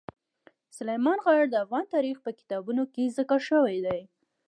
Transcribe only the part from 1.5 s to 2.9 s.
د افغان تاریخ په کتابونو